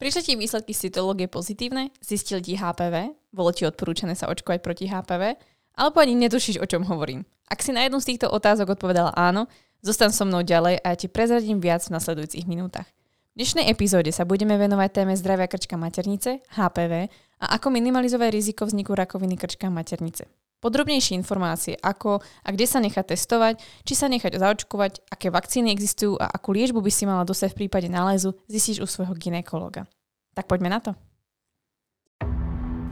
[0.00, 4.88] Prišli ti výsledky z cytológie pozitívne, zistil ti HPV, bolo ti odporúčané sa očkovať proti
[4.88, 5.36] HPV,
[5.76, 7.28] alebo ani netušíš, o čom hovorím.
[7.52, 9.44] Ak si na jednu z týchto otázok odpovedala áno,
[9.84, 12.88] zostan so mnou ďalej a ja ti prezradím viac v nasledujúcich minútach.
[13.36, 17.12] V dnešnej epizóde sa budeme venovať téme zdravia krčka maternice, HPV
[17.44, 20.24] a ako minimalizovať riziko vzniku rakoviny krčka maternice.
[20.60, 26.20] Podrobnejšie informácie, ako a kde sa nechať testovať, či sa nechať zaočkovať, aké vakcíny existujú
[26.20, 29.88] a akú liečbu by si mala dosať v prípade nálezu, zistíš u svojho ginekologa.
[30.36, 30.92] Tak poďme na to.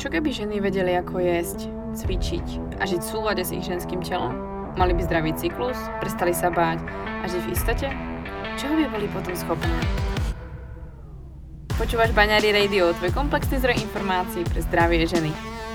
[0.01, 4.33] Čo keby ženy vedeli, ako jesť, cvičiť a žiť v súlade s ich ženským telom?
[4.80, 6.80] Mali by zdravý cyklus, prestali sa báť
[7.20, 7.89] a žiť v istote?
[8.56, 9.77] Čoho by boli potom schopné?
[11.77, 15.58] Počúvaš Baňári Radio, tvoj komplexný zdroj informácií pre zdravie ženy.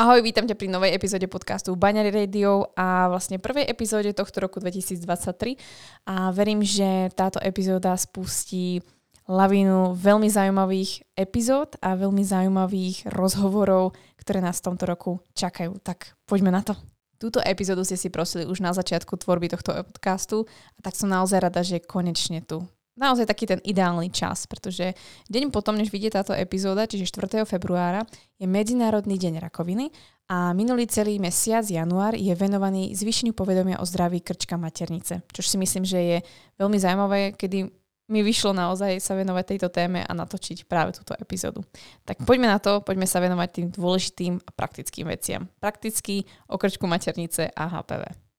[0.00, 4.56] Ahoj, vítam ťa pri novej epizóde podcastu Baňary Radio a vlastne prvej epizóde tohto roku
[4.56, 5.60] 2023
[6.08, 8.80] a verím, že táto epizóda spustí
[9.28, 15.76] lavinu veľmi zaujímavých epizód a veľmi zaujímavých rozhovorov, ktoré nás v tomto roku čakajú.
[15.84, 16.80] Tak poďme na to.
[17.20, 21.44] Túto epizódu ste si prosili už na začiatku tvorby tohto podcastu a tak som naozaj
[21.44, 22.64] rada, že konečne tu
[22.98, 24.94] naozaj taký ten ideálny čas, pretože
[25.30, 27.44] deň potom, než vidie táto epizóda, čiže 4.
[27.46, 28.06] februára,
[28.38, 29.90] je Medzinárodný deň rakoviny
[30.30, 35.58] a minulý celý mesiac, január, je venovaný zvýšeniu povedomia o zdraví krčka maternice, čo si
[35.58, 36.18] myslím, že je
[36.58, 37.66] veľmi zaujímavé, kedy
[38.10, 41.62] mi vyšlo naozaj sa venovať tejto téme a natočiť práve túto epizódu.
[42.02, 45.46] Tak poďme na to, poďme sa venovať tým dôležitým a praktickým veciam.
[45.62, 48.29] Prakticky o krčku maternice a HPV.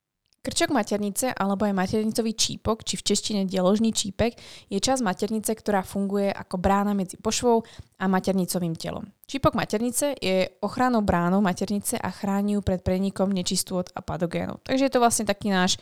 [0.41, 4.33] Krčok maternice alebo aj maternicový čípok, či v češtine dieložný čípek,
[4.73, 7.61] je časť maternice, ktorá funguje ako brána medzi pošvou
[8.01, 9.05] a maternicovým telom.
[9.29, 14.65] Čípok maternice je ochranou bránou maternice a chráni ju pred prenikom nečistôt a patogénov.
[14.65, 15.77] Takže je to vlastne taký náš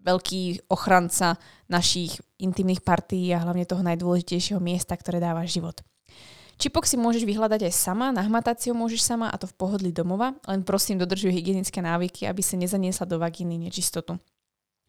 [0.00, 1.36] veľký ochranca
[1.68, 5.84] našich intimných partí a hlavne toho najdôležitejšieho miesta, ktoré dáva život.
[6.62, 10.38] Čipok si môžeš vyhľadať aj sama, na hmatáciu môžeš sama a to v pohodlí domova,
[10.46, 14.14] len prosím dodržuj hygienické návyky, aby sa nezaniesla do vagíny nečistotu.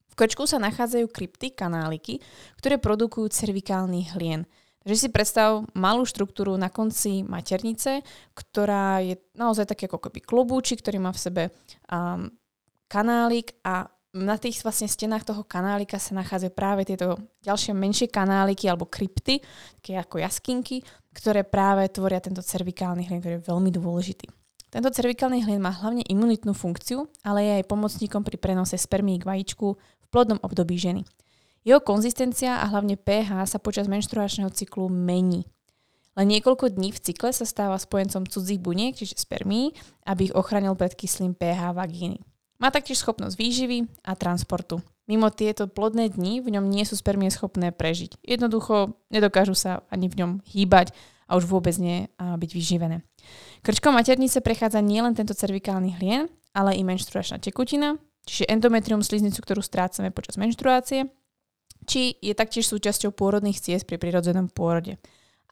[0.05, 2.21] V krčku sa nachádzajú krypty, kanáliky,
[2.61, 4.45] ktoré produkujú cervikálny hlien.
[4.85, 8.05] Takže si predstav malú štruktúru na konci maternice,
[8.37, 11.43] ktorá je naozaj taký ako keby klobúčik, ktorý má v sebe
[11.89, 12.29] um,
[12.85, 18.69] kanálik a na tých vlastne stenách toho kanálika sa nachádzajú práve tieto ďalšie menšie kanáliky
[18.69, 19.41] alebo krypty,
[19.81, 20.85] také ako jaskinky,
[21.17, 24.29] ktoré práve tvoria tento cervikálny hlien, ktorý je veľmi dôležitý.
[24.69, 29.25] Tento cervikálny hlien má hlavne imunitnú funkciu, ale je aj pomocníkom pri prenose spermí k
[29.25, 31.05] vajíčku v plodnom období ženy.
[31.65, 35.45] Jeho konzistencia a hlavne pH sa počas menštruačného cyklu mení.
[36.13, 39.73] Len niekoľko dní v cykle sa stáva spojencom cudzích buniek, čiže spermí,
[40.05, 42.21] aby ich ochránil pred kyslým pH vagíny.
[42.63, 44.79] Má taktiež schopnosť výživy a transportu.
[45.03, 48.23] Mimo tieto plodné dni v ňom nie sú spermie schopné prežiť.
[48.23, 50.95] Jednoducho nedokážu sa ani v ňom hýbať
[51.27, 53.03] a už vôbec nie byť vyživené.
[53.67, 59.59] Krčkou maternice prechádza nielen tento cervikálny hlien, ale i menštruačná tekutina, čiže endometrium sliznicu, ktorú
[59.59, 61.11] strácame počas menštruácie,
[61.83, 65.03] či je taktiež súčasťou pôrodných ciest pri prirodzenom pôrode.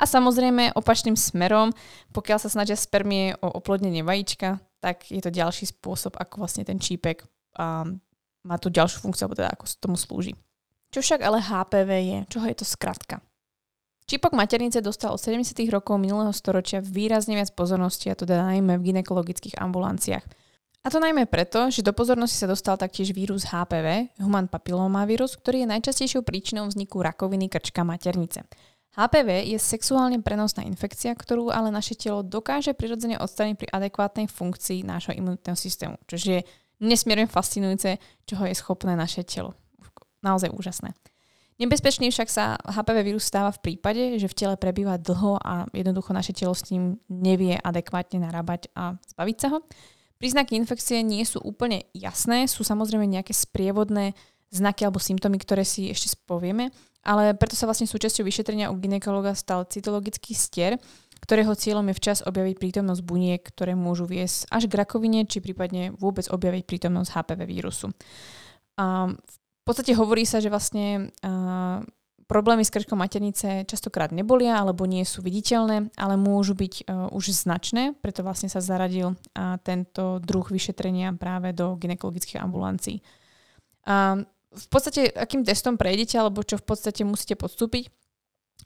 [0.02, 1.70] A samozrejme opačným smerom,
[2.10, 6.82] pokiaľ sa snažia spermie o oplodnenie vajíčka, tak je to ďalší spôsob, ako vlastne ten
[6.82, 7.22] čípek
[7.54, 8.02] um,
[8.42, 10.34] má tú ďalšiu funkciu, alebo teda ako tomu slúži.
[10.90, 12.20] Čo však ale HPV je?
[12.34, 13.22] Čoho je to skratka?
[14.10, 15.54] Čípok maternice dostal od 70.
[15.70, 20.26] rokov minulého storočia výrazne viac pozornosti, a to teda najmä v ginekologických ambulanciách.
[20.82, 25.64] A to najmä preto, že do pozornosti sa dostal taktiež vírus HPV, human papillomavirus, ktorý
[25.64, 28.50] je najčastejšou príčinou vzniku rakoviny krčka maternice.
[28.92, 34.84] HPV je sexuálne prenosná infekcia, ktorú ale naše telo dokáže prirodzene odstrániť pri adekvátnej funkcii
[34.84, 36.44] nášho imunitného systému, čo je
[36.84, 37.96] nesmierne fascinujúce,
[38.28, 39.56] čoho je schopné naše telo.
[40.20, 40.92] Naozaj úžasné.
[41.62, 46.10] Nebezpečný však sa HPV vírus stáva v prípade, že v tele prebýva dlho a jednoducho
[46.10, 49.58] naše telo s ním nevie adekvátne narábať a zbaviť sa ho.
[50.18, 54.18] Príznaky infekcie nie sú úplne jasné, sú samozrejme nejaké sprievodné
[54.50, 59.34] znaky alebo symptómy, ktoré si ešte spovieme, ale preto sa vlastne súčasťou vyšetrenia u ginekologa
[59.34, 60.78] stal cytologický stier,
[61.22, 65.94] ktorého cieľom je včas objaviť prítomnosť buniek, ktoré môžu viesť až k rakovine, či prípadne
[65.94, 67.94] vôbec objaviť prítomnosť HPV vírusu.
[68.82, 71.14] A v podstate hovorí sa, že vlastne
[72.32, 77.36] problémy s krčkou maternice častokrát nebolia alebo nie sú viditeľné, ale môžu byť uh, už
[77.36, 83.04] značné, preto vlastne sa zaradil uh, tento druh vyšetrenia práve do ginekologických ambulancií.
[83.84, 87.88] Uh, v podstate, akým testom prejdete, alebo čo v podstate musíte podstúpiť,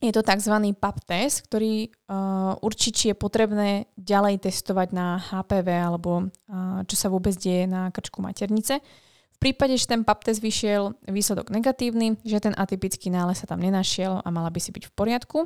[0.02, 0.52] je to tzv.
[0.76, 6.96] PAP test, ktorý uh, určí, či je potrebné ďalej testovať na HPV alebo uh, čo
[7.00, 8.84] sa vôbec deje na krčku maternice.
[9.36, 13.60] V prípade, že ten PAP test vyšiel výsledok negatívny, že ten atypický nález sa tam
[13.60, 15.38] nenašiel a mala by si byť v poriadku.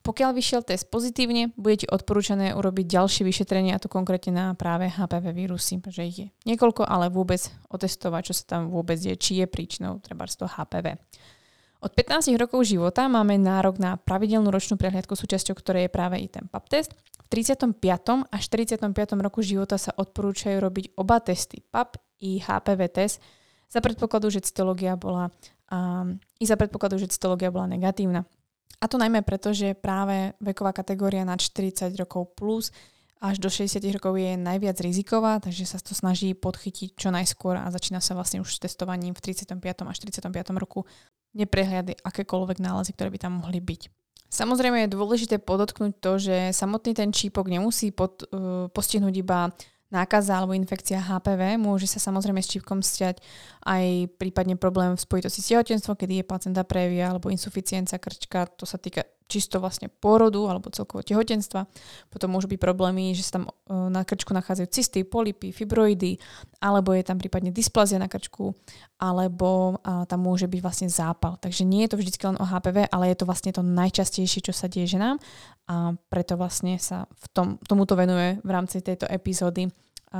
[0.00, 4.88] Pokiaľ vyšiel test pozitívne, bude ti odporúčané urobiť ďalšie vyšetrenie a to konkrétne na práve
[4.88, 9.44] HPV vírusy, že ich je niekoľko, ale vôbec otestovať, čo sa tam vôbec je, či
[9.44, 10.96] je príčinou treba z toho HPV.
[11.84, 16.24] Od 15 rokov života máme nárok na pravidelnú ročnú prehliadku súčasťou, ktoré je práve i
[16.24, 16.96] ten PAP test.
[17.20, 17.76] V 35.
[18.32, 18.96] až 45.
[19.20, 23.22] roku života sa odporúčajú robiť oba testy PAP i HPV test
[23.66, 25.28] za predpokladu, že cytológia bola
[25.72, 28.24] um, i za predpokladu, že cytológia bola negatívna.
[28.76, 32.70] A to najmä preto, že práve veková kategória na 40 rokov plus
[33.16, 37.72] až do 60 rokov je najviac riziková, takže sa to snaží podchytiť čo najskôr a
[37.72, 39.56] začína sa vlastne už s testovaním v 35.
[39.64, 40.36] až 45.
[40.60, 40.84] roku
[41.32, 43.88] neprehliady akékoľvek nálezy, ktoré by tam mohli byť.
[44.28, 49.48] Samozrejme je dôležité podotknúť to, že samotný ten čípok nemusí pod, uh, postihnúť iba
[49.88, 51.56] nákaza alebo infekcia HPV.
[51.56, 53.22] Môže sa samozrejme s čípkom stiať
[53.64, 58.50] aj prípadne problém v spojitosti s tehotenstvom, kedy je placenta previa alebo insuficiencia krčka.
[58.58, 61.66] To sa týka čisto vlastne pôrodu alebo celkovo tehotenstva.
[62.10, 63.52] Potom môžu byť problémy, že sa tam e,
[63.90, 66.18] na krčku nachádzajú cysty, polipy, fibroidy,
[66.62, 68.54] alebo je tam prípadne dysplazia na krčku,
[68.96, 71.36] alebo tam môže byť vlastne zápal.
[71.36, 74.52] Takže nie je to vždy len o HPV, ale je to vlastne to najčastejšie, čo
[74.56, 75.20] sa deje ženám
[75.66, 79.66] a preto vlastne sa v tom, tomuto venuje v rámci tejto epizódy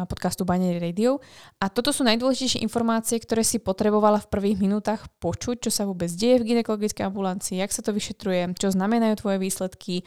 [0.04, 1.24] podcastu Binary Radio.
[1.56, 6.12] A toto sú najdôležitejšie informácie, ktoré si potrebovala v prvých minútach počuť, čo sa vôbec
[6.12, 10.04] deje v ginekologickej ambulancii, jak sa to vyšetruje, čo znamenajú tvoje výsledky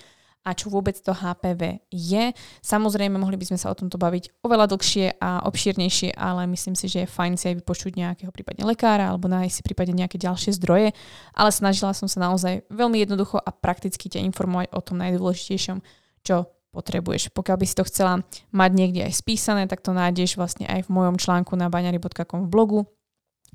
[0.48, 2.32] a čo vôbec to HPV je.
[2.64, 6.88] Samozrejme, mohli by sme sa o tomto baviť oveľa dlhšie a obšírnejšie, ale myslím si,
[6.88, 10.56] že je fajn si aj vypočuť nejakého prípadne lekára alebo nájsť si prípadne nejaké ďalšie
[10.56, 10.96] zdroje,
[11.36, 15.84] ale snažila som sa naozaj veľmi jednoducho a prakticky ťa informovať o tom najdôležitejšom,
[16.24, 17.34] čo potrebuješ.
[17.34, 18.22] Pokiaľ by si to chcela
[18.54, 22.52] mať niekde aj spísané, tak to nájdeš vlastne aj v mojom článku na baňary.com v
[22.52, 22.80] blogu,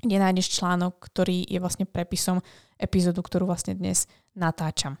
[0.03, 2.43] kde nájdeš článok, ktorý je vlastne prepisom
[2.75, 4.99] epizódu, ktorú vlastne dnes natáčam.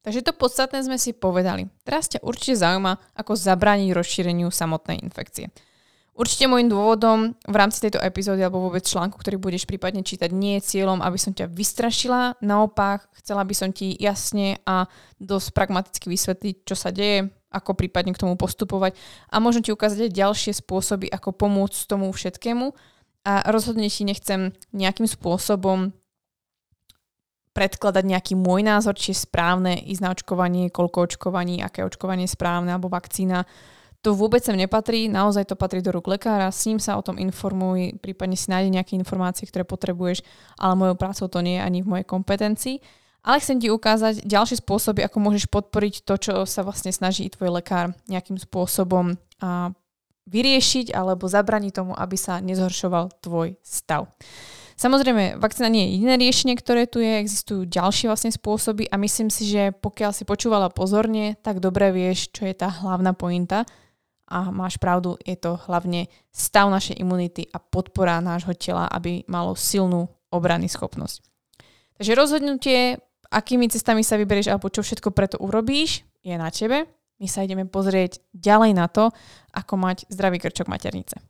[0.00, 1.68] Takže to podstatné sme si povedali.
[1.84, 5.52] Teraz ťa určite zaujíma, ako zabrániť rozšíreniu samotnej infekcie.
[6.16, 10.60] Určite môjim dôvodom v rámci tejto epizódy alebo vôbec článku, ktorý budeš prípadne čítať, nie
[10.60, 12.40] je cieľom, aby som ťa vystrašila.
[12.44, 14.84] Naopak, chcela by som ti jasne a
[15.16, 18.94] dosť pragmaticky vysvetliť, čo sa deje, ako prípadne k tomu postupovať
[19.28, 22.72] a možno ti ukázať aj ďalšie spôsoby, ako pomôcť tomu všetkému.
[23.26, 25.92] A rozhodne ti nechcem nejakým spôsobom
[27.50, 32.34] predkladať nejaký môj názor, či je správne ísť na očkovanie, koľko očkovaní, aké očkovanie je
[32.38, 33.44] správne, alebo vakcína.
[34.00, 37.20] To vôbec sem nepatrí, naozaj to patrí do rúk lekára, s ním sa o tom
[37.20, 40.24] informuj, prípadne si nájde nejaké informácie, ktoré potrebuješ,
[40.56, 42.80] ale mojou prácou to nie je ani v mojej kompetencii.
[43.20, 47.60] Ale chcem ti ukázať ďalšie spôsoby, ako môžeš podporiť to, čo sa vlastne snaží tvoj
[47.60, 49.76] lekár nejakým spôsobom a,
[50.30, 54.08] vyriešiť alebo zabraniť tomu, aby sa nezhoršoval tvoj stav.
[54.80, 59.28] Samozrejme, vakcína nie je jediné riešenie, ktoré tu je, existujú ďalšie vlastne spôsoby a myslím
[59.28, 63.68] si, že pokiaľ si počúvala pozorne, tak dobre vieš, čo je tá hlavná pointa
[64.24, 69.52] a máš pravdu, je to hlavne stav našej imunity a podpora nášho tela, aby malo
[69.52, 71.28] silnú obrany schopnosť.
[72.00, 76.84] Takže rozhodnutie, akými cestami sa vyberieš alebo čo všetko preto urobíš, je na tebe.
[77.20, 79.12] My sa ideme pozrieť ďalej na to,
[79.52, 81.20] ako mať zdravý krčok maternice.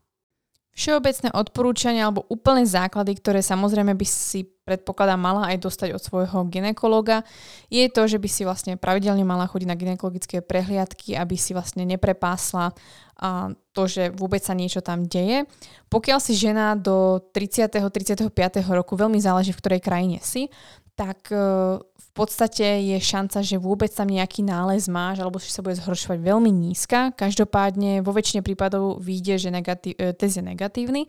[0.70, 6.46] Všeobecné odporúčania alebo úplné základy, ktoré samozrejme by si predpokladá mala aj dostať od svojho
[6.46, 7.26] ginekologa,
[7.66, 11.82] je to, že by si vlastne pravidelne mala chodiť na ginekologické prehliadky, aby si vlastne
[11.82, 12.70] neprepásla
[13.18, 15.42] a to, že vôbec sa niečo tam deje.
[15.90, 17.66] Pokiaľ si žena do 30.
[17.66, 18.30] 35.
[18.70, 20.54] roku, veľmi záleží v ktorej krajine si,
[21.00, 21.40] tak e,
[21.80, 26.20] v podstate je šanca, že vôbec tam nejaký nález máš alebo že sa bude zhoršovať
[26.20, 27.16] veľmi nízka.
[27.16, 31.08] Každopádne vo väčšine prípadov vyjde, že negatív, e, test je negatívny.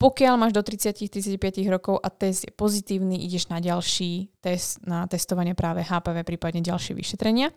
[0.00, 1.38] Pokiaľ máš do 30-35
[1.70, 6.96] rokov a test je pozitívny, ideš na ďalší test, na testovanie práve HPV, prípadne ďalšie
[6.96, 7.54] vyšetrenia.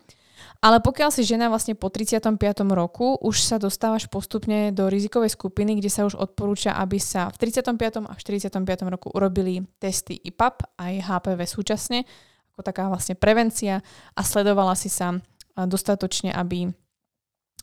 [0.64, 2.40] Ale pokiaľ si žena vlastne po 35.
[2.72, 7.52] roku, už sa dostávaš postupne do rizikovej skupiny, kde sa už odporúča, aby sa v
[7.52, 8.08] 35.
[8.08, 8.92] a 45.
[8.92, 11.98] roku urobili testy IPAP aj HPV súčasne,
[12.54, 15.18] ako taká vlastne prevencia a sledovala si sa
[15.54, 16.70] dostatočne, aby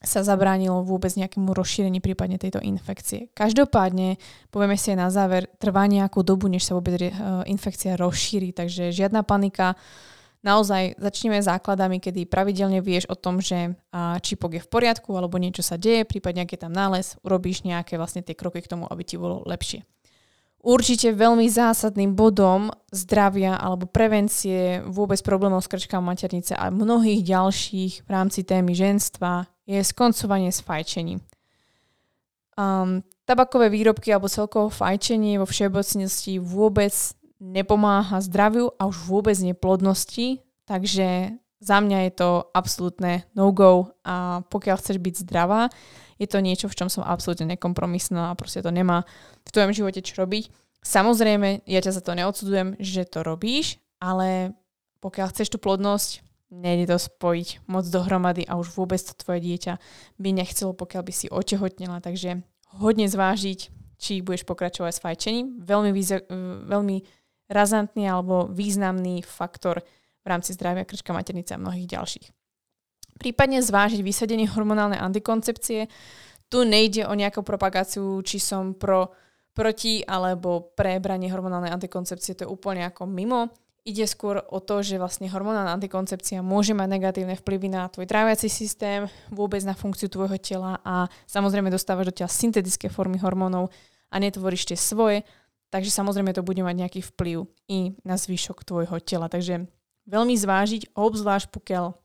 [0.02, 3.30] sa zabránilo vôbec nejakému rozšírení prípadne tejto infekcie.
[3.38, 4.18] Každopádne,
[4.50, 7.14] povieme si aj na záver, trvá nejakú dobu, než sa vôbec eh,
[7.46, 9.78] infekcia rozšíri, takže žiadna panika.
[10.42, 13.78] Naozaj začneme základami, kedy pravidelne vieš o tom, že
[14.26, 18.02] čipok je v poriadku alebo niečo sa deje, prípadne ak je tam nález, urobíš nejaké
[18.02, 19.86] vlastne tie kroky k tomu, aby ti bolo lepšie.
[20.62, 27.94] Určite veľmi zásadným bodom zdravia alebo prevencie vôbec problémov s krčkou maternice a mnohých ďalších
[28.06, 31.22] v rámci témy ženstva je skoncovanie s fajčením.
[32.58, 36.94] Um, tabakové výrobky alebo celkovo fajčenie vo všeobecnosti vôbec
[37.42, 44.78] nepomáha zdraviu a už vôbec neplodnosti, takže za mňa je to absolútne no-go a pokiaľ
[44.78, 45.74] chceš byť zdravá,
[46.22, 49.10] je to niečo, v čom som absolútne nekompromisná a proste to nemá
[49.42, 50.54] v tvojom živote čo robiť.
[50.86, 54.54] Samozrejme, ja ťa za to neodsudzujem, že to robíš, ale
[55.02, 56.22] pokiaľ chceš tú plodnosť,
[56.54, 59.82] nejde to spojiť moc dohromady a už vôbec to tvoje dieťa
[60.18, 62.02] by nechcelo, pokiaľ by si otehotnila.
[62.02, 62.42] Takže
[62.78, 63.60] hodne zvážiť,
[64.02, 65.62] či budeš pokračovať s fajčením.
[65.62, 66.26] Veľmi, výza-
[66.66, 67.21] veľmi
[67.52, 69.84] razantný alebo významný faktor
[70.24, 72.28] v rámci zdravia krčka maternice a mnohých ďalších.
[73.20, 75.92] Prípadne zvážiť vysadenie hormonálnej antikoncepcie.
[76.50, 79.14] Tu nejde o nejakú propagáciu, či som pro,
[79.54, 83.52] proti alebo pre branie hormonálnej antikoncepcie, to je úplne ako mimo.
[83.82, 88.46] Ide skôr o to, že vlastne hormonálna antikoncepcia môže mať negatívne vplyvy na tvoj tráviaci
[88.46, 93.74] systém, vôbec na funkciu tvojho tela a samozrejme dostávaš do tela syntetické formy hormónov
[94.14, 95.26] a netvoríš tie svoje,
[95.72, 99.32] takže samozrejme to bude mať nejaký vplyv i na zvyšok tvojho tela.
[99.32, 99.66] Takže
[100.06, 101.96] veľmi zvážiť, obzvlášť pokiaľ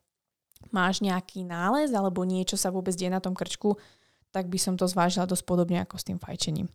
[0.73, 3.77] máš nejaký nález alebo niečo sa vôbec deje na tom krčku,
[4.31, 6.71] tak by som to zvážila dosť podobne ako s tým fajčením.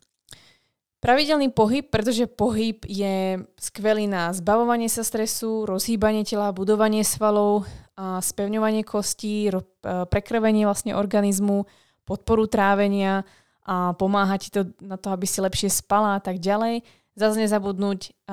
[1.02, 7.66] Pravidelný pohyb, pretože pohyb je skvelý na zbavovanie sa stresu, rozhýbanie tela, budovanie svalov,
[7.98, 9.50] a spevňovanie kostí,
[9.82, 11.66] prekrvenie vlastne organizmu,
[12.06, 13.26] podporu trávenia
[13.72, 16.84] a pomáha ti to na to, aby si lepšie spala a tak ďalej.
[17.16, 18.28] Zase nezabudnúť,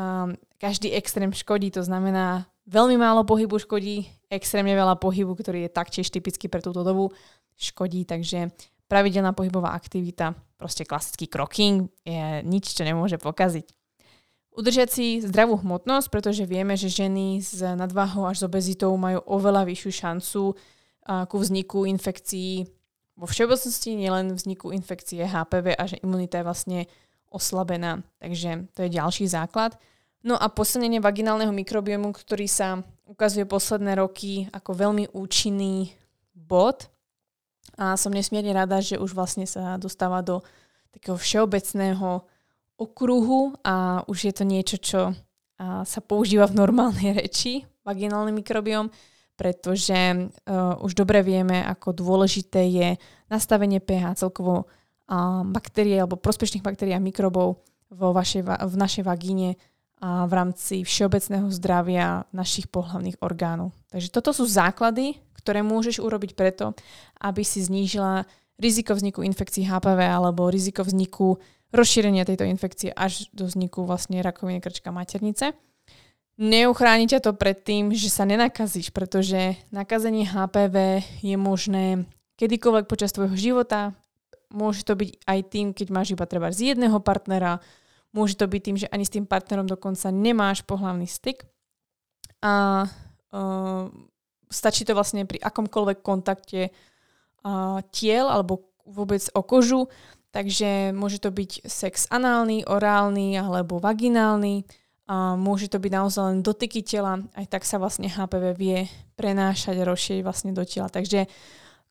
[0.59, 6.11] každý extrém škodí, to znamená veľmi málo pohybu škodí, extrémne veľa pohybu, ktorý je taktiež
[6.11, 7.15] typický pre túto dobu,
[7.55, 8.51] škodí, takže
[8.91, 13.67] pravidelná pohybová aktivita, proste klasický kroking, je nič, čo nemôže pokaziť.
[14.59, 19.63] Udržať si zdravú hmotnosť, pretože vieme, že ženy s nadváhou až s obezitou majú oveľa
[19.71, 20.43] vyššiu šancu
[21.31, 22.67] ku vzniku infekcií
[23.19, 26.79] vo všeobecnosti, nielen vzniku infekcie HPV a že imunita je vlastne
[27.35, 28.07] oslabená.
[28.23, 29.75] Takže to je ďalší základ.
[30.23, 35.91] No a posilnenie vaginálneho mikrobiomu, ktorý sa ukazuje posledné roky ako veľmi účinný
[36.35, 36.87] bod
[37.75, 40.43] a som nesmierne rada, že už vlastne sa dostáva do
[40.95, 42.23] takého všeobecného
[42.79, 45.01] okruhu a už je to niečo, čo
[45.59, 48.91] sa používa v normálnej reči, vaginálny mikrobiom,
[49.39, 52.89] pretože uh, už dobre vieme, ako dôležité je
[53.31, 59.55] nastavenie pH celkovo uh, baktérie alebo prospešných baktérií a mikrobov vo vašej, v našej vagíne
[59.99, 63.75] a v rámci všeobecného zdravia našich pohľavných orgánov.
[63.91, 66.75] Takže toto sú základy, ktoré môžeš urobiť preto,
[67.19, 68.27] aby si znížila
[68.59, 71.39] riziko vzniku infekcií HPV alebo riziko vzniku
[71.75, 75.55] rozšírenia tejto infekcie až do vzniku vlastne rakoviny krčka maternice.
[76.39, 82.07] Neuchráni ťa to pred tým, že sa nenakazíš, pretože nakazenie HPV je možné
[82.39, 83.99] kedykoľvek počas tvojho života.
[84.55, 87.59] Môže to byť aj tým, keď máš iba treba z jedného partnera,
[88.15, 91.43] môže to byť tým, že ani s tým partnerom dokonca nemáš pohľavný styk.
[92.39, 93.91] A uh,
[94.47, 99.91] stačí to vlastne pri akomkoľvek kontakte uh, tiel alebo vôbec o kožu,
[100.31, 104.63] takže môže to byť sex análny, orálny alebo vaginálny,
[105.09, 108.79] a môže to byť naozaj len dotyky tela, aj tak sa vlastne HPV vie
[109.17, 110.93] prenášať a rozšíriť vlastne do tela.
[110.93, 111.25] Takže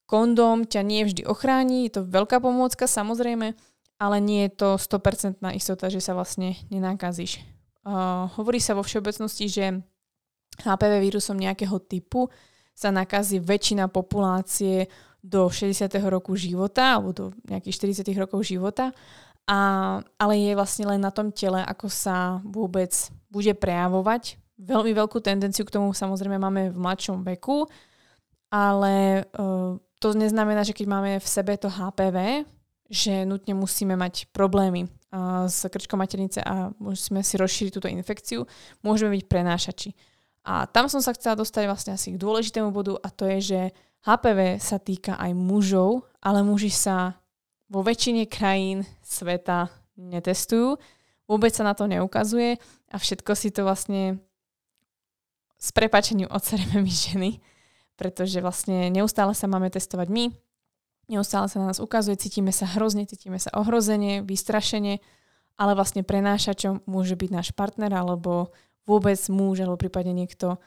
[0.05, 3.57] kondóm ťa nie vždy ochráni, je to veľká pomôcka samozrejme,
[3.97, 7.41] ale nie je to 100% istota, že sa vlastne nenakazíš.
[7.81, 9.65] Uh, hovorí sa vo všeobecnosti, že
[10.61, 12.29] HPV vírusom nejakého typu
[12.77, 14.85] sa nakazí väčšina populácie
[15.25, 15.89] do 60.
[16.05, 18.13] roku života alebo do nejakých 40.
[18.21, 18.93] rokov života,
[19.47, 19.59] a,
[20.19, 22.91] ale je vlastne len na tom tele, ako sa vôbec
[23.31, 24.35] bude prejavovať.
[24.59, 27.63] Veľmi veľkú tendenciu k tomu samozrejme máme v mladšom veku,
[28.51, 32.43] ale uh, to neznamená, že keď máme v sebe to HPV,
[32.91, 38.43] že nutne musíme mať problémy uh, s krčkou maternice a musíme si rozšíriť túto infekciu.
[38.83, 39.95] Môžeme byť prenášači.
[40.47, 43.61] A tam som sa chcela dostať vlastne asi k dôležitému bodu a to je, že
[44.07, 47.19] HPV sa týka aj mužov, ale muži sa
[47.67, 50.79] vo väčšine krajín sveta netestujú.
[51.27, 52.55] Vôbec sa na to neukazuje
[52.87, 54.23] a všetko si to vlastne
[55.57, 57.31] s prepačením odsereme my ženy,
[57.99, 60.31] pretože vlastne neustále sa máme testovať my,
[61.11, 65.01] neustále sa na nás ukazuje, cítime sa hrozne, cítime sa ohrozenie, vystrašenie,
[65.57, 68.53] ale vlastne prenášačom môže byť náš partner alebo
[68.85, 70.61] vôbec muž alebo prípadne niekto,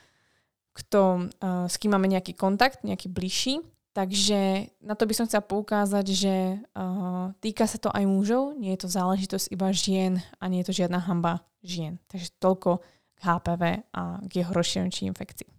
[0.74, 3.62] kto, uh, s kým máme nejaký kontakt, nejaký bližší.
[3.90, 8.70] Takže na to by som chcela poukázať, že uh, týka sa to aj mužov, nie
[8.78, 11.98] je to záležitosť iba žien a nie je to žiadna hamba žien.
[12.06, 12.86] Takže toľko
[13.18, 14.52] k HPV a k jeho
[14.94, 15.50] či infekcii.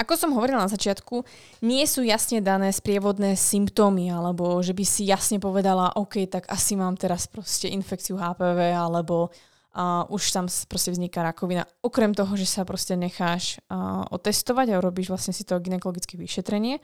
[0.00, 1.26] Ako som hovorila na začiatku,
[1.66, 6.78] nie sú jasne dané sprievodné symptómy, alebo že by si jasne povedala, OK, tak asi
[6.78, 11.66] mám teraz proste infekciu HPV, alebo uh, už tam proste vzniká rakovina.
[11.82, 16.78] Okrem toho, že sa proste necháš uh, otestovať a urobíš vlastne si to gynekologické vyšetrenie.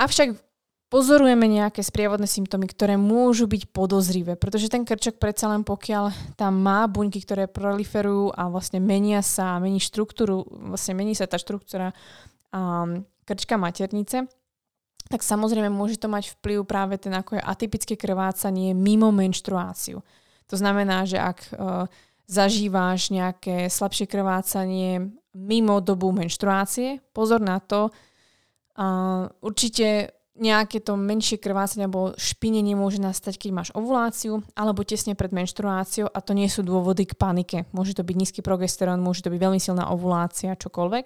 [0.00, 0.32] Avšak
[0.88, 6.56] pozorujeme nejaké sprievodné symptómy, ktoré môžu byť podozrivé, pretože ten krčok predsa len pokiaľ tam
[6.56, 11.92] má buňky, ktoré proliferujú a vlastne menia sa, mení štruktúru, vlastne mení sa tá štruktúra
[12.50, 14.24] um, krčka maternice,
[15.06, 20.00] tak samozrejme môže to mať vplyv práve ten ako je atypické krvácanie mimo menštruáciu.
[20.48, 21.86] To znamená, že ak uh,
[22.24, 27.94] zažíváš nejaké slabšie krvácanie mimo dobu menštruácie, pozor na to,
[28.80, 35.12] uh, určite nejaké to menšie krvácanie alebo špinenie môže nastať, keď máš ovuláciu alebo tesne
[35.12, 37.68] pred menštruáciou a to nie sú dôvody k panike.
[37.76, 41.04] Môže to byť nízky progesterón, môže to byť veľmi silná ovulácia, čokoľvek.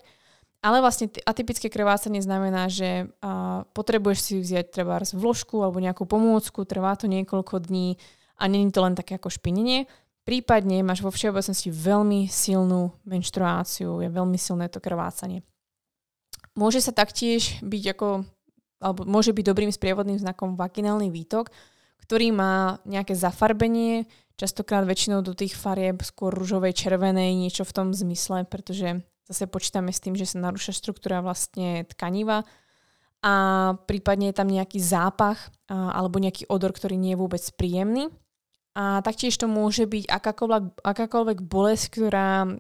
[0.65, 6.65] Ale vlastne atypické krvácanie znamená, že uh, potrebuješ si vziať treba vložku alebo nejakú pomôcku,
[6.65, 8.01] trvá to niekoľko dní
[8.41, 9.85] a není to len také ako špinenie.
[10.25, 15.45] Prípadne máš vo všeobecnosti veľmi silnú menštruáciu, je veľmi silné to krvácanie.
[16.55, 18.09] Môže sa taktiež byť ako
[18.85, 21.49] alebo môže byť dobrým sprievodným znakom vaginálny výtok,
[22.05, 24.05] ktorý má nejaké zafarbenie,
[24.37, 29.89] častokrát väčšinou do tých farieb skôr rúžovej, červenej, niečo v tom zmysle, pretože zase počítame
[29.89, 32.45] s tým, že sa narúša štruktúra vlastne tkaniva
[33.25, 33.35] a
[33.89, 38.13] prípadne je tam nejaký zápach alebo nejaký odor, ktorý nie je vôbec príjemný.
[38.77, 42.53] A taktiež to môže byť akákoľvek, akákoľvek bolesť, ktorá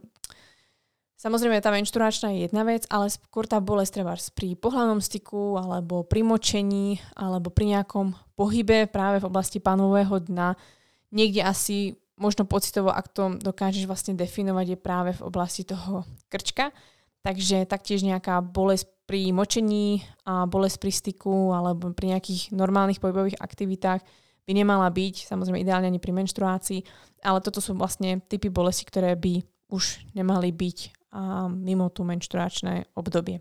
[1.25, 6.05] Samozrejme, tá menštruačná je jedna vec, ale skôr tá bolesť treba pri pohľadnom styku, alebo
[6.05, 10.53] pri močení, alebo pri nejakom pohybe práve v oblasti pánového dna.
[11.17, 16.77] Niekde asi možno pocitovo, ak to dokážeš vlastne definovať, je práve v oblasti toho krčka.
[17.25, 23.41] Takže taktiež nejaká bolesť pri močení a bolesť pri styku alebo pri nejakých normálnych pohybových
[23.41, 24.05] aktivitách
[24.45, 26.85] by nemala byť, samozrejme ideálne ani pri menštruácii,
[27.25, 29.41] ale toto sú vlastne typy bolesti, ktoré by
[29.73, 33.39] už nemali byť a mimo tú menštruačné obdobie.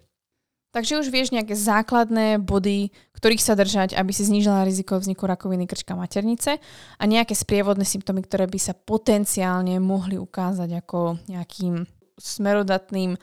[0.73, 5.69] Takže už vieš nejaké základné body, ktorých sa držať, aby si znížila riziko vzniku rakoviny
[5.69, 6.57] krčka maternice
[6.97, 11.85] a nejaké sprievodné symptómy, ktoré by sa potenciálne mohli ukázať ako nejakým
[12.17, 13.13] smerodatným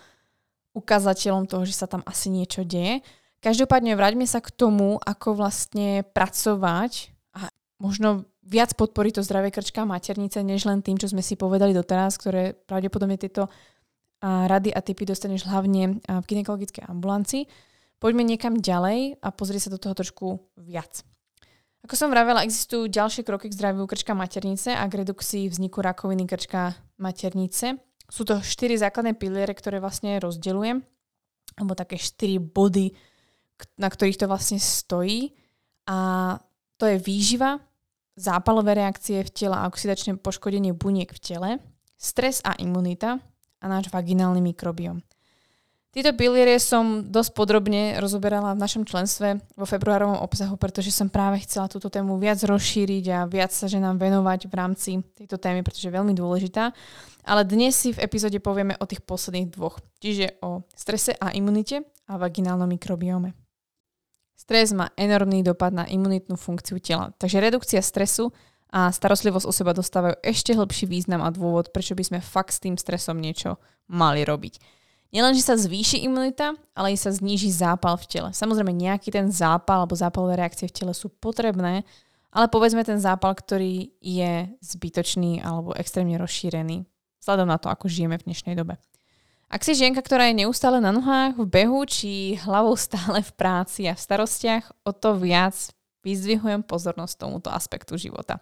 [0.79, 3.03] ukazateľom toho, že sa tam asi niečo deje.
[3.43, 7.51] Každopádne vráťme sa k tomu, ako vlastne pracovať a
[7.83, 12.15] možno viac podporiť to zdravé krčka maternice, než len tým, čo sme si povedali doteraz,
[12.15, 13.51] ktoré pravdepodobne tieto
[14.21, 17.49] a rady a tipy dostaneš hlavne v gynekologickej ambulancii.
[18.01, 21.05] Poďme niekam ďalej a pozri sa do toho trošku viac.
[21.81, 26.29] Ako som vravela, existujú ďalšie kroky k zdraviu krčka maternice a k redukcii vzniku rakoviny
[26.29, 27.81] krčka maternice.
[28.09, 30.85] Sú to štyri základné piliere, ktoré vlastne rozdeľujem,
[31.57, 32.93] alebo také štyri body,
[33.81, 35.33] na ktorých to vlastne stojí.
[35.89, 36.37] A
[36.77, 37.61] to je výživa,
[38.17, 41.51] zápalové reakcie v tele a oxidačné poškodenie buniek v tele,
[41.97, 43.25] stres a imunita,
[43.61, 45.05] a náš vaginálny mikrobiom.
[45.91, 51.43] Tieto piliere som dosť podrobne rozoberala v našom členstve vo februárovom obsahu, pretože som práve
[51.43, 55.91] chcela túto tému viac rozšíriť a viac sa ženám venovať v rámci tejto témy, pretože
[55.91, 56.71] je veľmi dôležitá.
[57.27, 61.83] Ale dnes si v epizóde povieme o tých posledných dvoch, čiže o strese a imunite
[62.07, 63.35] a vaginálnom mikrobiome.
[64.39, 68.31] Stres má enormný dopad na imunitnú funkciu tela, takže redukcia stresu
[68.71, 72.63] a starostlivosť o seba dostávajú ešte hlbší význam a dôvod, prečo by sme fakt s
[72.63, 73.59] tým stresom niečo
[73.91, 74.63] mali robiť.
[75.11, 78.31] Nielen, že sa zvýši imunita, ale i sa zníži zápal v tele.
[78.31, 81.83] Samozrejme, nejaký ten zápal alebo zápalové reakcie v tele sú potrebné,
[82.31, 86.87] ale povedzme ten zápal, ktorý je zbytočný alebo extrémne rozšírený,
[87.27, 88.79] vzhľadom na to, ako žijeme v dnešnej dobe.
[89.51, 93.91] Ak si žienka, ktorá je neustále na nohách, v behu či hlavou stále v práci
[93.91, 98.41] a v starostiach, o to viac vyzdvihujem pozornosť tomuto aspektu života.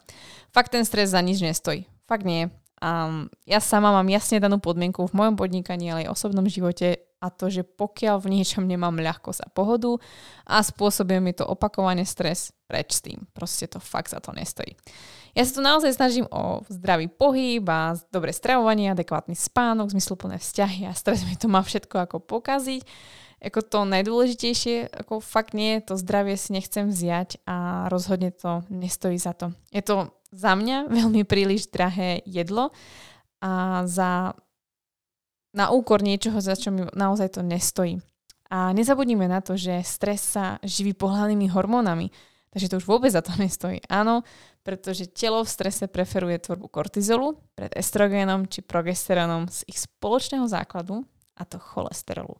[0.54, 1.86] Fakt ten stres za nič nestojí.
[2.06, 2.48] Fakt nie.
[2.78, 7.26] Um, ja sama mám jasne danú podmienku v mojom podnikaní, ale aj osobnom živote a
[7.34, 9.98] to, že pokiaľ v niečom nemám ľahkosť a pohodu
[10.46, 13.26] a spôsobuje mi to opakovane stres, preč s tým.
[13.34, 14.78] Proste to fakt za to nestojí.
[15.34, 20.86] Ja sa tu naozaj snažím o zdravý pohyb a dobré stravovanie, adekvátny spánok, zmysluplné vzťahy
[20.86, 22.86] a stres mi to má všetko ako pokaziť
[23.38, 29.14] ako to najdôležitejšie, ako fakt nie, to zdravie si nechcem vziať a rozhodne to nestojí
[29.18, 29.54] za to.
[29.70, 32.74] Je to za mňa veľmi príliš drahé jedlo
[33.38, 34.34] a za
[35.48, 38.04] na úkor niečoho, za čo mi naozaj to nestojí.
[38.48, 42.12] A nezabudnime na to, že stres sa živí pohľadnými hormónami,
[42.52, 43.80] takže to už vôbec za to nestojí.
[43.88, 44.24] Áno,
[44.64, 51.04] pretože telo v strese preferuje tvorbu kortizolu pred estrogénom či progesterónom z ich spoločného základu,
[51.38, 52.36] a to cholesterolu.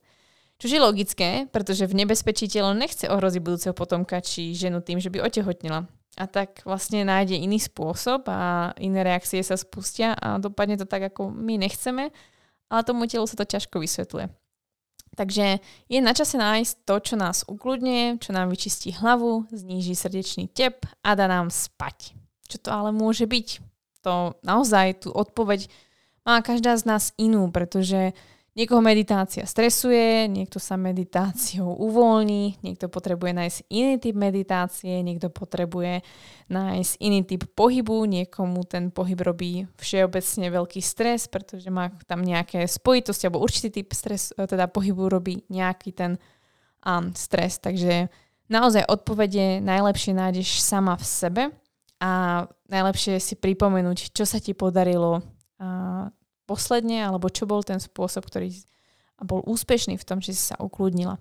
[0.58, 5.06] Čo je logické, pretože v nebezpečí telo nechce ohroziť budúceho potomka či ženu tým, že
[5.06, 5.86] by otehotnila.
[6.18, 11.14] A tak vlastne nájde iný spôsob a iné reakcie sa spustia a dopadne to tak,
[11.14, 12.10] ako my nechceme,
[12.66, 14.26] ale tomu telu sa to ťažko vysvetľuje.
[15.14, 20.50] Takže je na čase nájsť to, čo nás ukludne, čo nám vyčistí hlavu, zníži srdečný
[20.50, 22.18] tep a dá nám spať.
[22.50, 23.62] Čo to ale môže byť?
[24.02, 25.70] To naozaj tú odpoveď
[26.26, 28.14] má každá z nás inú, pretože
[28.58, 36.02] Niekoho meditácia stresuje, niekto sa meditáciou uvoľní, niekto potrebuje nájsť iný typ meditácie, niekto potrebuje
[36.50, 42.66] nájsť iný typ pohybu, niekomu ten pohyb robí všeobecne veľký stres, pretože má tam nejaké
[42.66, 46.18] spojitosti alebo určitý typ stres, teda pohybu robí nejaký ten
[46.82, 47.62] um, stres.
[47.62, 48.10] Takže
[48.50, 51.42] naozaj odpovede najlepšie nájdeš sama v sebe
[52.02, 55.22] a najlepšie si pripomenúť, čo sa ti podarilo
[55.62, 56.10] uh,
[56.48, 58.56] posledne, alebo čo bol ten spôsob, ktorý
[59.20, 61.20] bol úspešný v tom, že si sa ukludnila.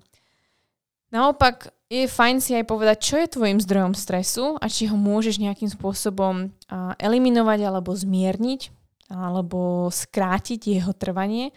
[1.12, 5.40] Naopak je fajn si aj povedať, čo je tvojim zdrojom stresu a či ho môžeš
[5.40, 6.52] nejakým spôsobom
[7.00, 8.72] eliminovať alebo zmierniť
[9.08, 11.48] alebo skrátiť jeho trvanie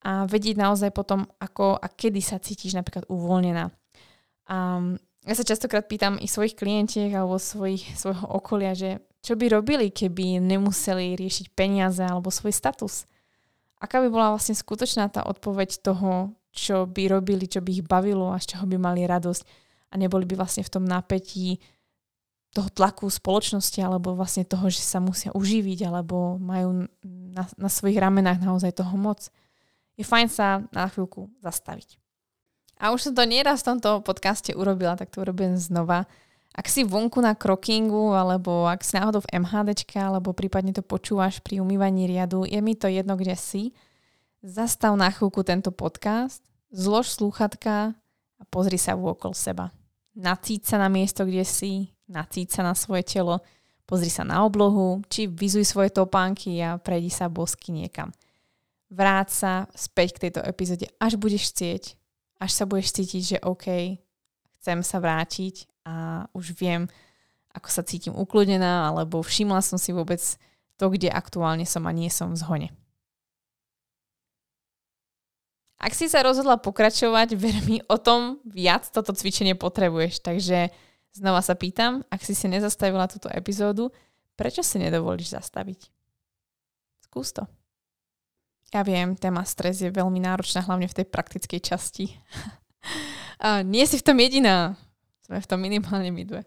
[0.00, 3.68] a vedieť naozaj potom, ako a kedy sa cítiš napríklad uvoľnená.
[4.48, 4.56] A
[5.28, 9.90] ja sa častokrát pýtam i svojich klientiek alebo svojich, svojho okolia, že čo by robili,
[9.90, 13.10] keby nemuseli riešiť peniaze alebo svoj status?
[13.82, 18.30] Aká by bola vlastne skutočná tá odpoveď toho, čo by robili, čo by ich bavilo
[18.30, 19.42] a z čoho by mali radosť
[19.90, 21.58] a neboli by vlastne v tom napätí
[22.54, 27.98] toho tlaku spoločnosti alebo vlastne toho, že sa musia uživiť alebo majú na, na svojich
[27.98, 29.26] ramenách naozaj toho moc.
[29.98, 31.98] Je fajn sa na chvíľku zastaviť.
[32.78, 36.06] A už som to nieraz v tomto podcaste urobila, tak to urobím znova
[36.56, 41.44] ak si vonku na krokingu, alebo ak si náhodou v MHDčke, alebo prípadne to počúvaš
[41.44, 43.76] pri umývaní riadu, je mi to jedno, kde si,
[44.40, 46.40] zastav na chvíľku tento podcast,
[46.72, 47.92] zlož slúchatka
[48.40, 49.68] a pozri sa vôkol seba.
[50.16, 53.44] Nacíť sa na miesto, kde si, nacíť sa na svoje telo,
[53.84, 58.16] pozri sa na oblohu, či vyzuj svoje topánky a prejdi sa bosky niekam.
[58.88, 62.00] Vráť sa späť k tejto epizóde, až budeš chcieť,
[62.40, 64.00] až sa budeš cítiť, že OK,
[64.56, 66.90] chcem sa vrátiť a už viem,
[67.54, 70.18] ako sa cítim uklodená, alebo všimla som si vôbec
[70.74, 72.68] to, kde aktuálne som a nie som v zhone.
[75.76, 80.24] Ak si sa rozhodla pokračovať, ver mi, o tom viac toto cvičenie potrebuješ.
[80.24, 80.72] Takže
[81.14, 83.92] znova sa pýtam, ak si si nezastavila túto epizódu,
[84.34, 85.92] prečo si nedovolíš zastaviť?
[87.06, 87.46] Skús to.
[88.74, 92.10] Ja viem, téma stres je veľmi náročná, hlavne v tej praktickej časti.
[93.46, 94.80] A nie si v tom jediná.
[95.26, 96.42] Sme v tom minimálne my dve.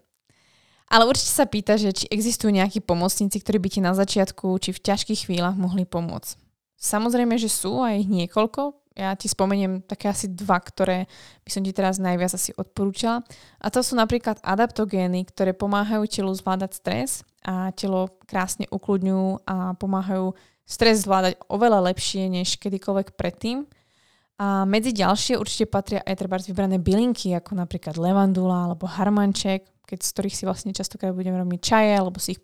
[0.89, 4.71] Ale určite sa pýta, že či existujú nejakí pomocníci, ktorí by ti na začiatku či
[4.71, 6.39] v ťažkých chvíľach mohli pomôcť.
[6.79, 8.79] Samozrejme, že sú aj ich niekoľko.
[8.95, 11.11] Ja ti spomeniem také asi dva, ktoré
[11.43, 13.21] by som ti teraz najviac asi odporúčala.
[13.59, 17.09] A to sú napríklad adaptogény, ktoré pomáhajú telu zvládať stres
[17.43, 23.67] a telo krásne ukludňujú a pomáhajú stres zvládať oveľa lepšie než kedykoľvek predtým.
[24.39, 29.99] A medzi ďalšie určite patria aj treba vybrané bylinky, ako napríklad levandula alebo harmanček, keď
[29.99, 32.41] z ktorých si vlastne častokrát budeme robiť čaje, alebo si ich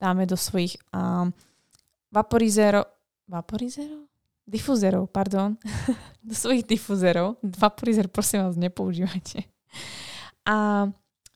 [0.00, 1.36] dáme do svojich um,
[2.08, 2.88] vaporizérov,
[3.28, 4.08] vaporizérov?
[4.44, 5.60] Difuzerov, pardon.
[6.28, 7.40] do svojich difuzerov.
[7.44, 9.44] Vaporizer, prosím vás, nepoužívajte.
[10.48, 10.88] A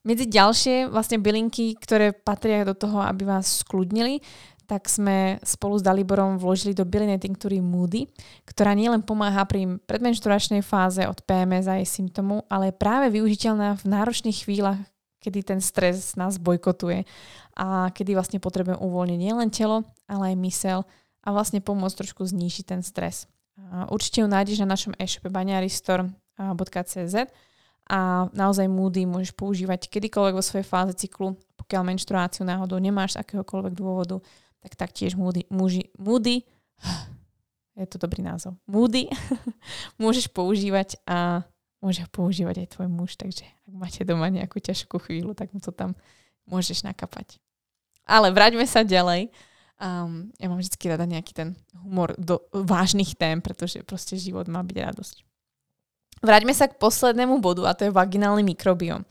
[0.04, 4.24] medzi ďalšie vlastne bylinky, ktoré patria do toho, aby vás skľudnili,
[4.68, 8.04] tak sme spolu s Daliborom vložili do bylinej tinktúry Moody,
[8.44, 13.80] ktorá nielen pomáha pri predmenšturačnej fáze od PMS a jej symptomu, ale je práve využiteľná
[13.80, 14.76] v náročných chvíľach,
[15.24, 17.08] kedy ten stres nás bojkotuje
[17.56, 20.78] a kedy vlastne potrebujeme uvoľniť nielen telo, ale aj mysel
[21.24, 23.24] a vlastne pomôcť trošku znížiť ten stres.
[23.88, 27.14] Určite ju nájdeš na našom e-shope baňaristor.cz
[27.88, 33.24] a naozaj Moody môžeš používať kedykoľvek vo svojej fáze cyklu, pokiaľ menštruáciu náhodou nemáš z
[33.24, 34.20] akéhokoľvek dôvodu
[34.62, 36.42] tak taktiež Moody, muži, Moody
[37.78, 39.06] je to dobrý názov, Moody
[40.02, 41.46] môžeš používať a
[41.78, 45.70] môže používať aj tvoj muž, takže ak máte doma nejakú ťažkú chvíľu, tak mu to
[45.70, 45.94] tam
[46.50, 47.38] môžeš nakapať.
[48.02, 49.30] Ale vráťme sa ďalej.
[49.78, 51.54] Um, ja mám vždy rada nejaký ten
[51.86, 55.16] humor do vážnych tém, pretože proste život má byť radosť.
[56.18, 59.06] Vráťme sa k poslednému bodu a to je vaginálny mikrobióm.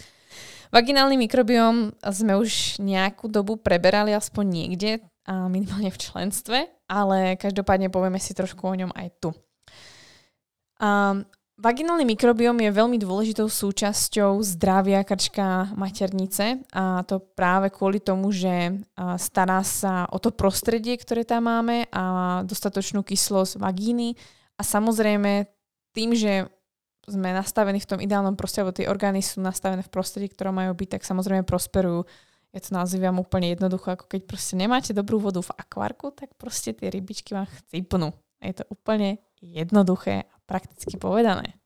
[0.68, 7.92] Vaginálny mikrobióm sme už nejakú dobu preberali aspoň niekde, a minimálne v členstve, ale každopádne
[7.92, 9.30] povieme si trošku o ňom aj tu.
[11.58, 18.78] Vaginálny mikrobióm je veľmi dôležitou súčasťou zdravia krčka maternice a to práve kvôli tomu, že
[19.18, 24.14] stará sa o to prostredie, ktoré tam máme a dostatočnú kyslosť vagíny
[24.54, 25.50] a samozrejme
[25.98, 26.46] tým, že
[27.10, 30.78] sme nastavení v tom ideálnom prostredí, alebo tie orgány sú nastavené v prostredí, ktoré majú
[30.78, 32.06] byť, tak samozrejme prosperujú.
[32.56, 36.72] Ja to nazývam úplne jednoducho, ako keď proste nemáte dobrú vodu v akvárku, tak proste
[36.72, 38.16] tie rybičky vám chcípnú.
[38.40, 41.60] Je to úplne jednoduché prakticky povedané.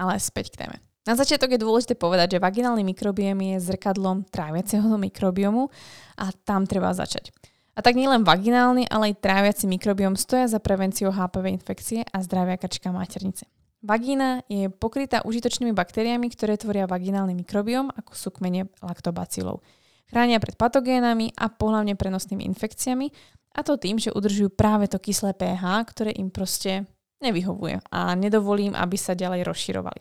[0.00, 0.76] Ale späť k téme.
[1.06, 5.70] Na začiatok je dôležité povedať, že vaginálny mikrobióm je zrkadlom tráviaceho mikrobiomu
[6.18, 7.30] a tam treba začať.
[7.76, 12.58] A tak nielen vaginálny, ale aj tráviaci mikrobióm stoja za prevenciou HPV infekcie a zdravia
[12.58, 13.46] krčka maternice.
[13.86, 19.62] Vagína je pokrytá užitočnými baktériami, ktoré tvoria vaginálny mikrobióm, ako sú kmene laktobacilov.
[20.06, 23.10] Chránia pred patogénami a pohľavne prenosnými infekciami
[23.56, 26.86] a to tým, že udržujú práve to kyslé pH, ktoré im proste
[27.24, 30.00] nevyhovuje a nedovolím, aby sa ďalej rozširovali.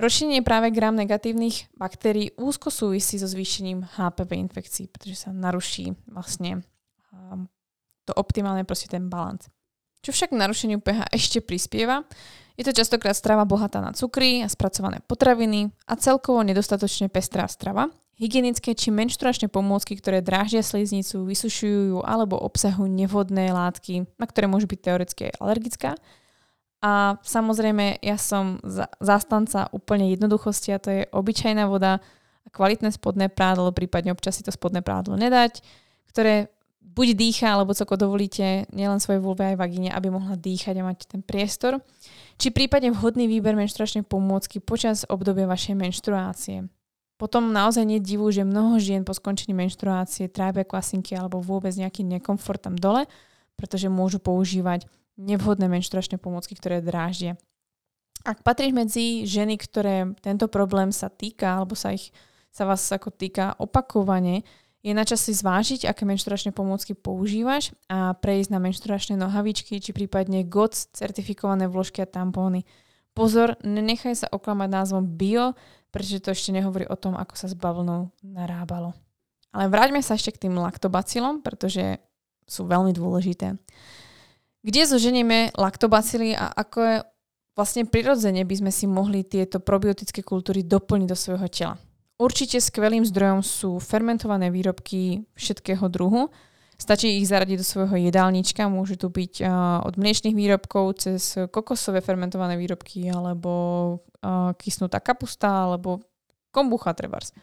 [0.00, 6.64] Rozšírenie práve gram negatívnych baktérií úzko súvisí so zvýšením HPV infekcií, pretože sa naruší vlastne
[7.12, 7.44] um,
[8.08, 9.52] to optimálne proste ten balans.
[10.00, 12.08] Čo však k narušeniu pH ešte prispieva,
[12.56, 17.92] je to častokrát strava bohatá na cukry a spracované potraviny a celkovo nedostatočne pestrá strava,
[18.20, 24.44] hygienické či menštruačné pomôcky, ktoré dráždia sliznicu, vysušujú ju alebo obsahujú nevhodné látky, na ktoré
[24.44, 25.96] môže byť teoreticky alergická
[26.80, 28.56] a samozrejme, ja som
[29.04, 32.00] zastanca úplne jednoduchosti a to je obyčajná voda
[32.40, 35.60] a kvalitné spodné prádlo, prípadne občas si to spodné prádlo nedať,
[36.08, 36.48] ktoré
[36.80, 40.98] buď dýcha, alebo co dovolíte, nielen svoje vulve aj vagíne, aby mohla dýchať a mať
[41.04, 41.84] ten priestor.
[42.40, 46.79] Či prípadne vhodný výber menštruačnej pomôcky počas obdobia vašej menštruácie.
[47.20, 52.00] Potom naozaj nie divu, že mnoho žien po skončení menštruácie trápia klasinky alebo vôbec nejaký
[52.00, 53.04] nekomfort tam dole,
[53.60, 54.88] pretože môžu používať
[55.20, 57.36] nevhodné menštruačné pomôcky, ktoré dráždia.
[58.24, 62.08] Ak patríš medzi ženy, ktoré tento problém sa týka, alebo sa, ich,
[62.48, 64.40] sa vás ako týka opakovane,
[64.80, 69.92] je na čas si zvážiť, aké menštruačné pomôcky používaš a prejsť na menštruačné nohavičky, či
[69.92, 72.64] prípadne GOTS certifikované vložky a tampóny.
[73.14, 75.58] Pozor, nenechaj sa oklamať názvom bio,
[75.90, 78.94] pretože to ešte nehovorí o tom, ako sa s bavlnou narábalo.
[79.50, 81.98] Ale vráťme sa ešte k tým laktobacilom, pretože
[82.46, 83.58] sú veľmi dôležité
[84.60, 86.96] kde zoženieme laktobacily a ako je
[87.56, 91.74] vlastne prirodzene by sme si mohli tieto probiotické kultúry doplniť do svojho tela.
[92.20, 96.28] Určite skvelým zdrojom sú fermentované výrobky všetkého druhu.
[96.80, 99.44] Stačí ich zaradiť do svojho jedálnička, môžu tu byť
[99.84, 103.52] od mliečných výrobkov cez kokosové fermentované výrobky alebo
[104.56, 106.00] kysnutá kapusta alebo
[106.48, 107.36] kombucha trebárs.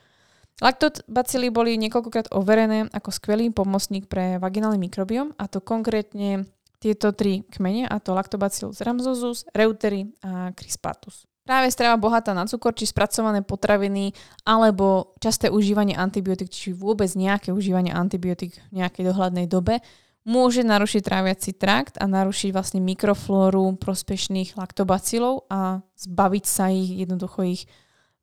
[0.57, 6.49] Laktobacily boli niekoľkokrát overené ako skvelý pomocník pre vaginálny mikrobióm a to konkrétne
[6.81, 11.29] tieto tri kmene, a to Lactobacillus rhamnosus, Reuteri a Crispatus.
[11.47, 14.11] Práve strava bohatá na cukor, či spracované potraviny,
[14.43, 19.79] alebo časté užívanie antibiotík, či vôbec nejaké užívanie antibiotík v nejakej dohľadnej dobe,
[20.27, 27.47] môže narušiť tráviaci trakt a narušiť vlastne mikroflóru prospešných laktobacilov a zbaviť sa ich, jednoducho
[27.47, 27.63] ich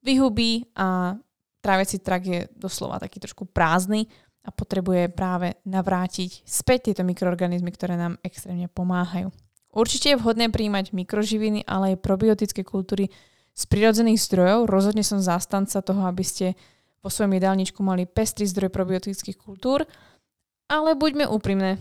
[0.05, 1.17] vyhubí a
[1.65, 4.05] tráviaci trakt je doslova taký trošku prázdny
[4.45, 9.33] a potrebuje práve navrátiť späť tieto mikroorganizmy, ktoré nám extrémne pomáhajú.
[9.75, 13.11] Určite je vhodné príjmať mikroživiny, ale aj probiotické kultúry
[13.55, 14.71] z prirodzených zdrojov.
[14.71, 16.55] Rozhodne som zástanca toho, aby ste
[17.03, 19.85] po svojom jedálničku mali pestrý zdroj probiotických kultúr,
[20.71, 21.77] ale buďme úprimné.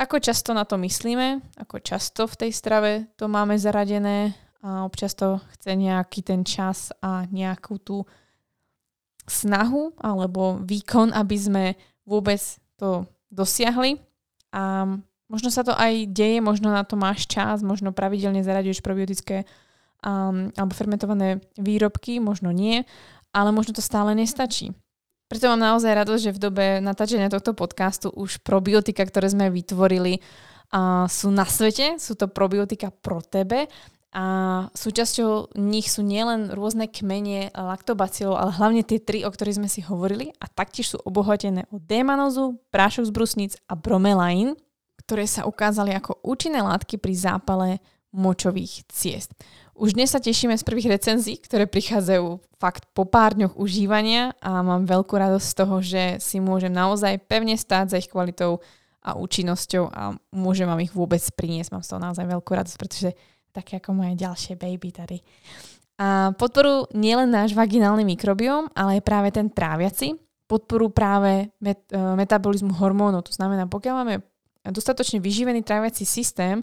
[0.00, 5.16] Ako často na to myslíme, ako často v tej strave to máme zaradené a občas
[5.16, 8.04] to chce nejaký ten čas a nejakú tú
[9.28, 11.64] snahu alebo výkon, aby sme
[12.08, 12.40] vôbec
[12.80, 14.00] to dosiahli.
[14.56, 14.88] A
[15.30, 19.46] možno sa to aj deje, možno na to máš čas, možno pravidelne zaraďuješ probiotické
[20.02, 22.82] um, alebo fermentované výrobky, možno nie,
[23.30, 24.74] ale možno to stále nestačí.
[25.30, 30.18] Preto mám naozaj radosť, že v dobe natáčania tohto podcastu už probiotika, ktoré sme vytvorili,
[30.18, 33.70] uh, sú na svete, sú to probiotika pro tebe
[34.10, 34.26] a
[34.74, 39.86] súčasťou nich sú nielen rôzne kmene laktobacilov, ale hlavne tie tri, o ktorých sme si
[39.86, 44.58] hovorili a taktiež sú obohatené o démanozu, prášok z brusníc a bromelain,
[45.10, 47.82] ktoré sa ukázali ako účinné látky pri zápale
[48.14, 49.34] močových ciest.
[49.74, 54.62] Už dnes sa tešíme z prvých recenzií, ktoré prichádzajú fakt po pár dňoch užívania a
[54.62, 58.62] mám veľkú radosť z toho, že si môžem naozaj pevne stáť za ich kvalitou
[59.02, 61.74] a účinnosťou a môžem vám ich vôbec priniesť.
[61.74, 63.10] Mám z toho naozaj veľkú radosť, pretože
[63.50, 65.18] také ako moje ďalšie baby tady.
[65.98, 70.14] A podporu nielen náš vaginálny mikrobióm, ale aj práve ten tráviaci,
[70.46, 73.26] podporu práve met, uh, metabolizmu hormónov.
[73.26, 74.29] To znamená, pokiaľ máme
[74.68, 76.60] dostatočne vyživený tráviaci systém,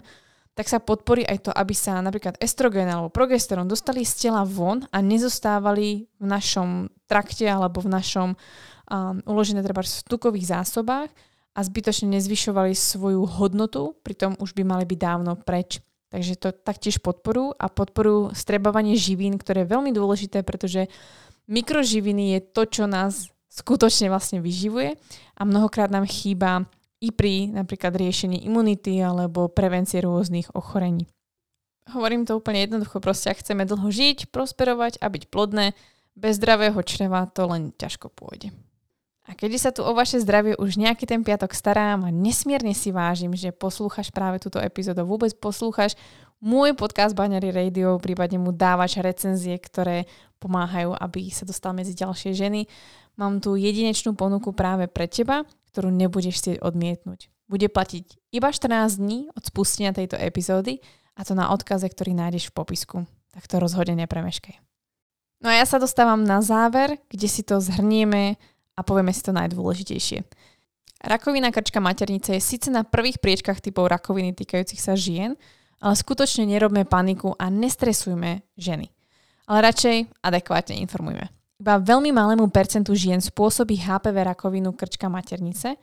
[0.58, 4.82] tak sa podporí aj to, aby sa napríklad estrogen alebo progesterón dostali z tela von
[4.90, 11.14] a nezostávali v našom trakte alebo v našom um, uložené treba v tukových zásobách
[11.54, 15.78] a zbytočne nezvyšovali svoju hodnotu, pritom už by mali byť dávno preč.
[16.10, 20.90] Takže to taktiež podporu a podporu strebovanie živín, ktoré je veľmi dôležité, pretože
[21.46, 24.96] mikroživiny je to, čo nás skutočne vlastne vyživuje
[25.38, 26.66] a mnohokrát nám chýba
[26.98, 31.06] i pri napríklad riešení imunity alebo prevencie rôznych ochorení.
[31.88, 35.72] Hovorím to úplne jednoducho, proste ak chceme dlho žiť, prosperovať a byť plodné,
[36.18, 38.52] bez zdravého čreva to len ťažko pôjde.
[39.28, 42.88] A keďže sa tu o vaše zdravie už nejaký ten piatok starám a nesmierne si
[42.88, 46.00] vážim, že poslúchaš práve túto epizódu, vôbec poslúchaš
[46.40, 50.08] môj podcast Baňary Radio, prípadne mu dávaš recenzie, ktoré
[50.40, 52.64] pomáhajú, aby sa dostal medzi ďalšie ženy.
[53.20, 55.44] Mám tu jedinečnú ponuku práve pre teba
[55.78, 57.30] ktorú nebudeš chcieť odmietnúť.
[57.46, 60.82] Bude platiť iba 14 dní od spustenia tejto epizódy
[61.14, 62.96] a to na odkaze, ktorý nájdeš v popisku.
[63.30, 64.58] Tak to rozhodne nepremeškaj.
[65.38, 68.34] No a ja sa dostávam na záver, kde si to zhrnieme
[68.74, 70.26] a povieme si to najdôležitejšie.
[70.98, 75.38] Rakovina krčka maternice je síce na prvých priečkách typov rakoviny týkajúcich sa žien,
[75.78, 78.90] ale skutočne nerobme paniku a nestresujme ženy.
[79.46, 81.37] Ale radšej adekvátne informujme.
[81.58, 85.74] Iba veľmi malému percentu žien spôsobí HPV rakovinu krčka maternice.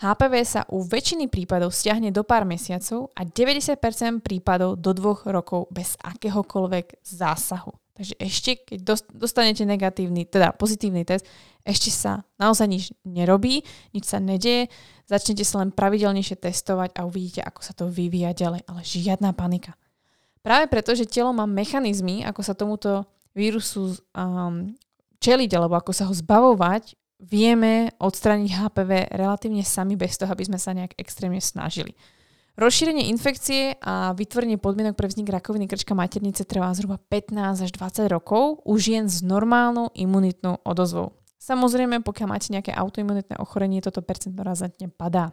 [0.00, 5.68] HPV sa u väčšiny prípadov stiahne do pár mesiacov a 90% prípadov do dvoch rokov
[5.68, 7.76] bez akéhokoľvek zásahu.
[7.92, 11.28] Takže ešte, keď dostanete negatívny, teda pozitívny test,
[11.60, 13.60] ešte sa naozaj nič nerobí,
[13.92, 14.72] nič sa nedeje,
[15.04, 19.76] začnete sa len pravidelnejšie testovať a uvidíte, ako sa to vyvíja ďalej, ale žiadna panika.
[20.40, 23.04] Práve preto, že telo má mechanizmy, ako sa tomuto
[23.36, 24.72] vírusu um,
[25.22, 30.58] čeliť alebo ako sa ho zbavovať, vieme odstrániť HPV relatívne sami bez toho, aby sme
[30.58, 31.94] sa nejak extrémne snažili.
[32.52, 38.12] Rozšírenie infekcie a vytvorenie podmienok pre vznik rakoviny krčka maternice trvá zhruba 15 až 20
[38.12, 41.16] rokov u žien s normálnou imunitnou odozvou.
[41.40, 45.32] Samozrejme, pokiaľ máte nejaké autoimunitné ochorenie, toto percento razantne padá.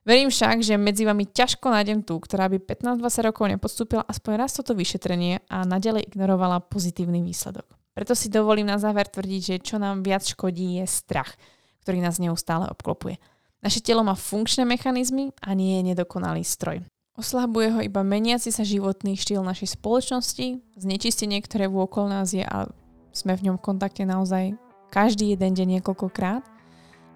[0.00, 4.56] Verím však, že medzi vami ťažko nájdem tú, ktorá by 15-20 rokov nepodstúpila aspoň raz
[4.56, 7.79] toto vyšetrenie a nadalej ignorovala pozitívny výsledok.
[8.00, 11.36] Preto si dovolím na záver tvrdiť, že čo nám viac škodí je strach,
[11.84, 13.20] ktorý nás neustále obklopuje.
[13.60, 16.80] Naše telo má funkčné mechanizmy a nie je nedokonalý stroj.
[17.12, 22.72] Oslabuje ho iba meniaci sa životný štýl našej spoločnosti, znečistenie, ktoré vôkol nás je a
[23.12, 24.56] sme v ňom v kontakte naozaj
[24.88, 26.40] každý jeden deň niekoľkokrát.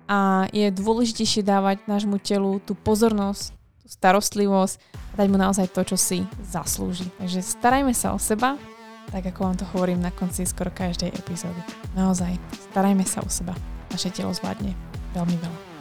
[0.04, 4.76] A je dôležitejšie dávať nášmu telu tú pozornosť, tú starostlivosť
[5.16, 7.08] a dať mu naozaj to, čo si zaslúži.
[7.16, 8.60] Takže starajme sa o seba,
[9.14, 11.62] tak ako vám to hovorím na konci skoro každej epizódy.
[11.94, 12.34] Naozaj,
[12.74, 13.54] starajme sa o seba.
[13.94, 14.74] Naše telo zvládne
[15.14, 15.73] veľmi veľa.